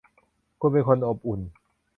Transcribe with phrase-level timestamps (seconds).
[0.59, 1.39] คุณเป็นคนอบอุ่น